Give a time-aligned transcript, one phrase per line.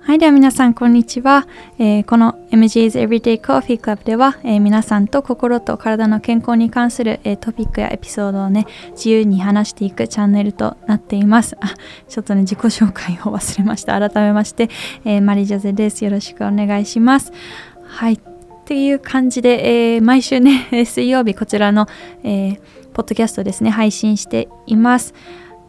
[0.00, 1.46] はい、では皆さん、こんにちは。
[1.78, 11.56] えー、この MG's Everyday Coffee Club では、えー、皆さんと心と体の健康に関する、えー、トピックやエピソードをね、自由に話していくチャンネルとなっています。
[11.60, 11.72] あ、
[12.08, 13.96] ちょっとね、自己紹介を忘れました。
[13.96, 14.70] 改めまして、
[15.04, 16.04] えマリジョゼです。
[16.04, 17.32] よろしくお願いします。
[17.84, 18.14] はい。
[18.14, 18.18] っ
[18.64, 21.86] ていう感じで、え毎週ね、 水曜日こちらの、
[22.24, 22.58] え
[22.92, 25.14] ポッドキャストですね、配信しています。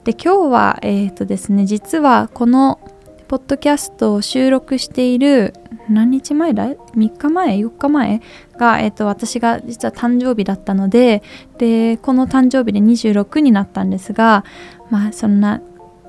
[0.04, 2.80] で、今日は、えっ、とですね、実はこの
[3.28, 5.54] ポッドキャストを収録している
[5.90, 8.22] 何日前だ ?3 日前 ?4 日前？
[8.58, 11.24] が、えーと、私が実は誕生日だったので
[11.58, 14.44] でこの誕生日で26になったんですが
[14.90, 15.62] まあそんな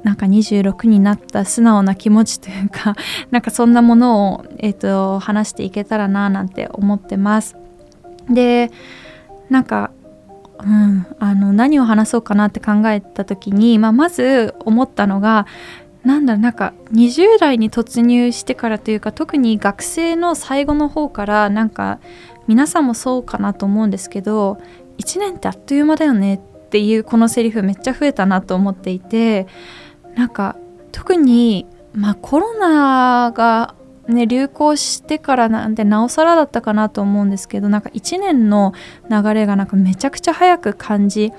[0.02, 2.96] なんか26になった素直な気持ちというか
[3.30, 7.56] なんかそんなものを、えーと、話していけたらななんて思ってます。
[8.28, 8.70] で
[9.48, 9.92] なんか
[10.64, 15.46] うん、あの何を話そうかなって考えた時に、まあ、まず思ったのが
[16.04, 22.00] なんだろうなんか20代に突入してからというか特に学生の最後の方からなんか
[22.46, 24.58] 皆さんもそうかなと思うんですけど
[24.98, 26.38] 1年ってあっという間だよねっ
[26.68, 29.46] ていうこのセリフめっちゃ増えたなと思っていて
[30.16, 30.56] なんか
[30.90, 33.74] 特にまあコロナが
[34.08, 38.72] ね流行してからなんてなおさらだったかなと思うんですけどなんか1年の
[39.10, 41.32] 流れがなんかめちゃくちゃ早く感じ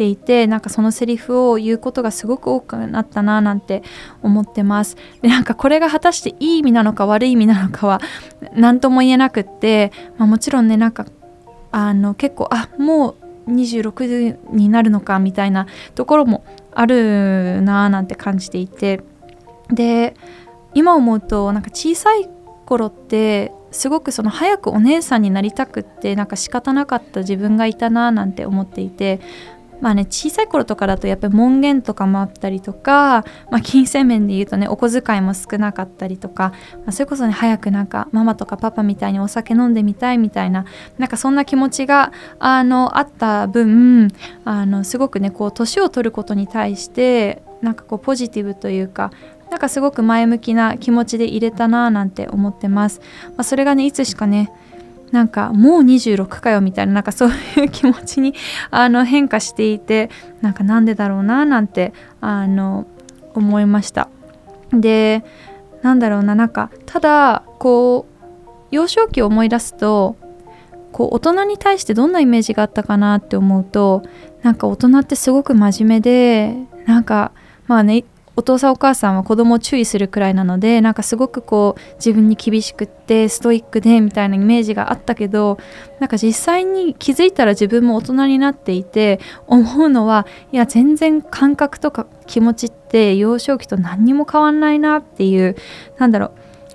[0.00, 3.82] ていてなんかそのセリフを言うことがすごく多くなったななんて
[4.22, 4.96] 思ってます。
[5.20, 8.00] でなんかこれが果たしていい意味なのか悪い意味なのかは
[8.54, 11.06] 何とも言えなくって、まあ、もちろんねなんか
[11.72, 19.02] あの結構あもう26になるのかみたいなところもあるなーなんて感じていて。
[19.72, 20.16] で
[20.74, 22.28] 今思うとなんか小さい
[22.66, 29.20] 頃ってすごくその早くお姉さんになりたくってなんか仕方なかった自分がいたななんて思っていて
[29.80, 40.64] まあね小さい頃とかだとやっぱり門限とかもあったりとか、まあ、金銭面で言うとねお小遣いも少なかったりとか、まあ、それこそね早くなんかママとかパパみたいにお酒飲んでみたいみたいな
[40.98, 44.08] なんかそんな気持ちがあのあった分
[44.44, 49.10] あのすごくねこう年を取ることに対してなんかこうポジティブというか
[49.50, 53.00] なんかすごく前向きな気持ちで入れたなぁなんて思ってます。
[53.30, 54.52] まあ、それがねいつしかね
[55.10, 58.34] なんかもう26かよみたいななんかそういう気持ちに
[58.70, 62.86] あの変化していてなんかなんでだろうななんてあの
[63.34, 64.08] 思いました
[64.72, 65.24] で
[65.82, 68.24] なんだろうななんかただこう
[68.70, 70.16] 幼少期を思い出すと
[70.92, 74.02] こう大人に対してどんなイメージがあったかなって思うと
[74.42, 76.56] なんか大人ってすごく真面目で
[76.86, 77.32] なんか
[77.66, 78.04] まあね
[78.40, 85.58] お父さんお母さんは子供を注意するくらいなのでなんかすごくこう自分に厳しくってストイックでみたいなイメージがあったけど
[85.98, 95.54] なんか実際に気づいたら自分も大人になっていて思うのはいや全然感覚とか気持ちって幼少期と何にも変わんないなっていう
[95.98, 96.32] なんだろ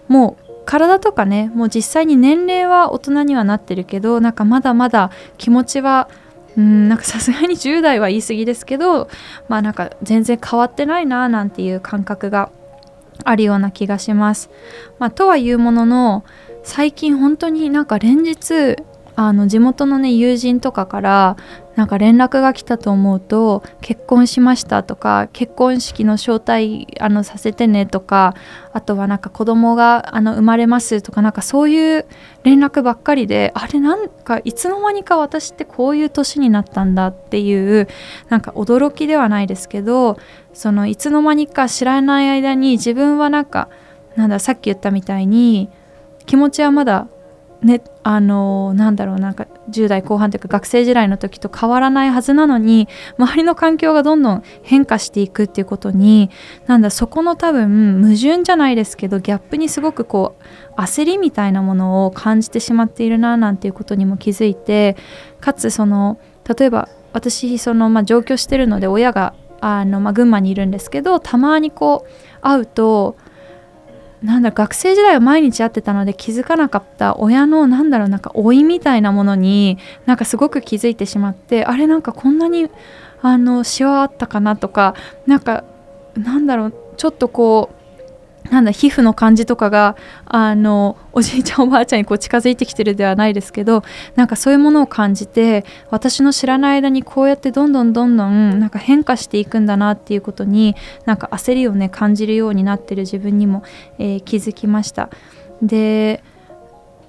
[0.07, 5.09] うもう体とかねもう実際に年齢は大人にはなってるけどなんかまだまだ
[5.39, 6.09] 気持ちは
[6.57, 9.09] うんなんかさすがに10代は言い過ぎですけど
[9.49, 12.51] まあなんか全然変わってないななんていう感覚が
[13.23, 14.49] あるような気がします。
[14.99, 16.25] まあ、とはいうものの
[16.63, 18.77] 最近本当になんか連日
[19.15, 21.37] あの地元のね友人とかから
[21.75, 28.33] なんか連絡が来たと思うと結婚しましたとか結婚式の招待あのさせてねとか
[28.71, 32.05] あとはなんか子供があの生まれますとかなんかそういう
[32.43, 37.87] 連絡ばっかりであれなんかいつの間にか私ってこういう年になったんだっていう
[38.29, 40.17] なんか驚きではないですけど
[40.53, 43.69] そのいつの間にか知らない間に自分はなんか
[44.15, 45.69] なんださっき言ったみたいに
[46.25, 47.07] 気持ちはまだ
[47.61, 56.29] ねあのなんだろうなんか10代後半というか学生時代の時と変わらないはずなのに周りの環境がどんどん変化していくっていうことに
[56.67, 60.35] なんだそこの多分矛盾じゃないですけどギャップにすごくこ
[60.77, 64.95] う焦りみたいなものを感じてしまっているななんていうことにも気づいて
[65.39, 73.15] かつその例えば私その、まあ、上京してるので親があの、まあ、群馬にいるんですけどたまにこう会うと
[74.25, 79.77] なんだ学生時代は毎日会ってたので気づかなかった親のなんだろうなんか老いみたいなものに
[80.07, 82.67] なんかすごく気づいてしまってあれなんかこんなに
[83.21, 84.95] あのしわあったかなとか
[85.27, 85.63] なんか
[86.15, 87.84] なんだろうちょっとこう
[88.51, 89.95] なんだ皮膚の感じとかが
[90.25, 93.83] あのおじいちゃんおばあちゃんにこう近づいてきてるではないですけど
[94.15, 100.75] なんかそういうものを感じて私の知らない間にこうやってどんどんどんどんなんか変化していくんだなっていうことに
[101.05, 103.63] なんか焦りをね感じるようになってる自分にも、
[103.97, 105.09] えー、気づきました。
[105.61, 106.23] で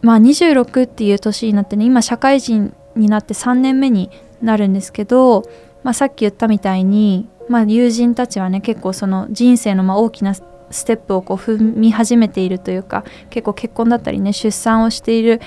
[0.02, 4.10] まあ26っていう年になってね今社会人になって3年目に
[4.40, 5.42] なるんですけど、
[5.82, 10.34] まあ、さっき言ったみたいにまあ、友人たちはね結構その人生のま大きな
[10.76, 15.40] ステップをこう踏み始めているというか結構結婚だったりね出産をしている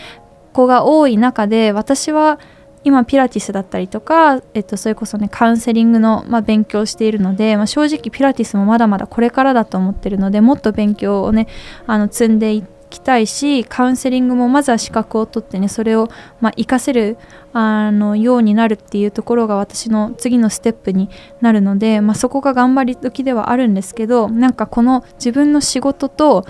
[0.54, 2.40] 子が多い中で私は
[2.84, 11.48] 今ピラティスだったりとか、えっと、それこそねカウンセリングの、まあ、勉強をしているので、まあ、正直ピラティスもまだまだこれからだと思ってるのでもっと勉強をね
[11.88, 16.10] あの積んでいってきたいしカウンセリングもまずは資格を取ってねそれを
[16.42, 17.18] まあ活かせる
[17.54, 21.10] あのようになるっていうところが私の次のステップに
[21.42, 26.46] なるので、まあ、そこが頑張り時ではあるんですけどなんかこの自分の仕事と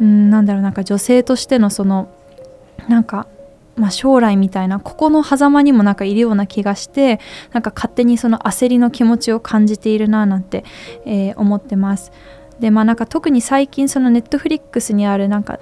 [0.00, 2.08] うんなんだろうなんか女性としてのその
[2.88, 3.26] なんか
[3.76, 7.20] まあ、将来みたいなここの狭間にもなんかいるような気がして
[7.52, 10.64] なんか勝手にその焦りの気持ちを感じているななんて、
[11.04, 12.12] えー、思ってます。
[12.60, 15.58] でまあなんか特に最近そのネットフリックスにあるなんか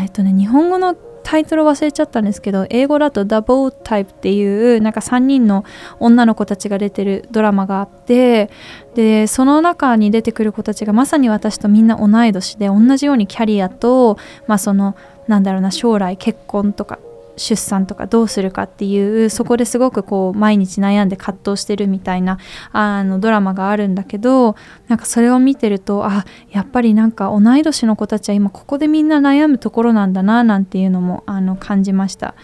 [0.00, 0.96] えっとね日本語の
[1.26, 5.64] タイトル忘れちゃったんですけど英語だと「ダボータイプ」っていうなんか3人の
[5.98, 8.48] 女の子たちが出てるドラマがあって
[8.94, 14.94] でその中に出てくる子たちがまさに私とみんな同い年で同じようにキャリアと、まあ、その
[15.26, 17.00] なんだろうな将来結婚とか
[17.36, 22.38] 出産とかどうするかっていうそこですごくこう毎日悩んで葛藤してるみたいな
[22.72, 24.56] あのドラマがあるんだけど
[24.88, 32.34] なんかそれを見てるとあやっぱりなんか同い年の子たちは今ここでみんな悩むところなんだななんていうのもあの感じました。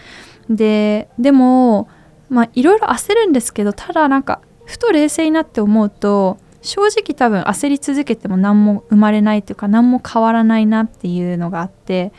[0.49, 1.87] ででも
[2.29, 12.13] まあいろいろ焦るんですけどただなんかふと冷静になって思うと正直多分焦り続けても何も生まれないというか何も変わらないなっていうのがあって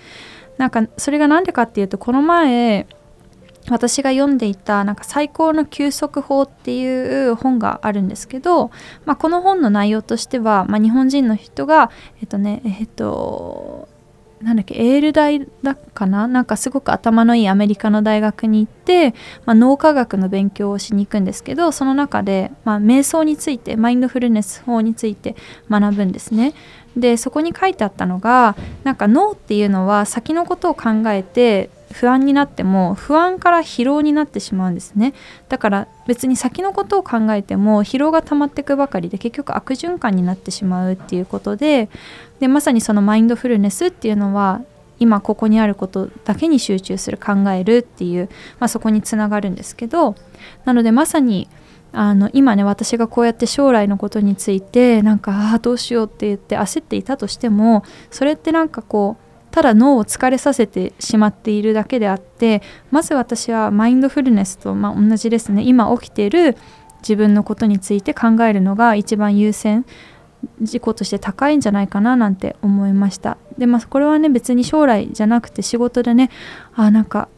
[0.59, 2.87] なんかそれが何でかっていうとこの前
[3.71, 8.71] 私が読んでいたなんか最高の休息法っていう本があるんですけど、
[9.07, 11.91] まあ、この本の内容としては、まあ、日本人の人が
[12.21, 13.89] えっとねえっと
[14.45, 16.29] なんだっけエール大だかな？
[16.29, 19.15] なんかすごく頭のいいアメリカの大学に行って、
[19.47, 25.35] まあ、脳科学の勉強をしに行くんですけどその中で、まあ、瞑想についてマインドフルネス法について
[25.71, 26.55] 学ぶんですね。
[26.97, 28.55] でそこに書いてあったのが
[28.85, 35.15] なんか脳っていうのは先のことを考えて不安になっても不安から疲労になってしまうんですね。
[35.49, 41.89] だから別に先のことを考えても疲労が溜まっていくばかりで結局悪循環になってしまうっていうことで
[42.41, 44.63] でまさにそのマインドフルネスっていうのは
[44.99, 50.17] 今ここにあることだけに集中する考えるっていう、まあ、そこにつながるんですけど
[50.65, 51.49] なのでまさに
[51.93, 59.24] あの今ね私がこうやって将来のことについてなんかああどうしようって言って焦っていたとしてもそれってなんかこう
[59.55, 62.61] ただ脳を疲れさせてしまっているだけであって
[62.91, 65.63] まず私はマインドフルネスと、まあ、同じですね。
[65.63, 66.57] 今起きている
[67.03, 69.87] 自分のことについて考えるのが一番優先
[70.61, 73.39] 事項として高いんじゃないかななんて思いました。
[73.57, 76.31] でまあこれはね別に将来じゃなくて仕事でね
[76.75, 77.29] あなんか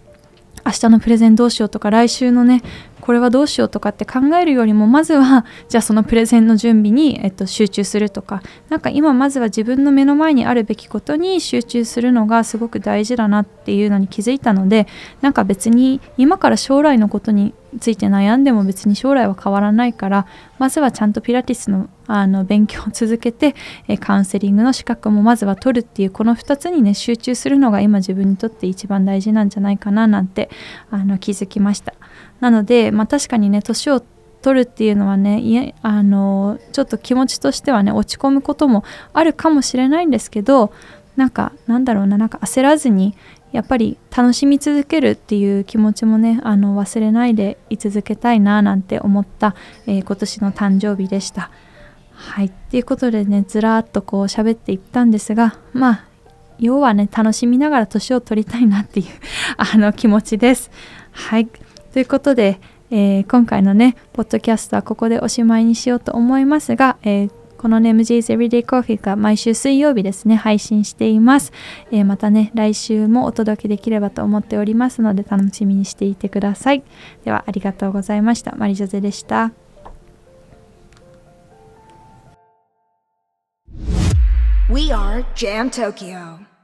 [0.65, 2.63] 明日のプレゼンどうしようとか来週のね
[3.07, 14.89] これはどうしようとかって考えるよりもまずはじゃあそのプレゼンの準備に、えっと、集中するとかなんか今まずは自分の目の前にあるべきことに集中するのがすごく大事だなっていうのに気づいたので
[15.21, 20.27] なんか別に今から将来のことについて悩んでも別に将来は変わらないから
[20.59, 23.55] まずはちゃんとピラティスのあの勉強を続けて
[23.87, 30.51] えカウンセリングの資格もまずは取るっていうこの2つにね集中するのが今自分にとって一番大事なんじゃないかななんて
[30.91, 31.95] あの気づきました。
[32.41, 34.03] なので、まあ、確かにね年を
[34.43, 40.73] 取るっていうのはねいあのちょっと気持ちとしてはね落ち込むこともあるかもしれないんですけど
[41.17, 43.17] なんかなんだろうななんか焦らずに
[43.53, 49.55] やっぱり楽しみ続けるっていう気持ちもねあの忘れないでい続けたいななんて思った、
[49.87, 51.51] えー、今年の誕生日でした。
[52.13, 52.47] はい。
[52.47, 56.05] っていうことでねずらっとこう喋っていったんですがまあ
[56.59, 59.07] 要はね楽しみながら年を取りたいなっていう
[59.57, 60.71] あの気持ちです。
[61.13, 61.49] はい。
[61.97, 62.61] ということで、
[62.91, 71.55] えー、今回のね、ポッドキャストはここでおしまいにしようと思いますが、えー、このね、MJ's Everyday Coffee が毎週水曜日ですね、配信しています。
[71.91, 76.85] えー、またね、来週もお届けできればと思っておりますので、楽しみにしていてください。
[77.25, 78.55] では、ありがとうございました。
[78.57, 79.53] マリジョゼでした。
[84.69, 86.56] We are Jam Tokyo.